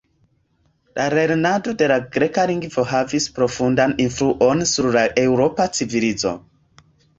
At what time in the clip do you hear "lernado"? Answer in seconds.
1.13-1.75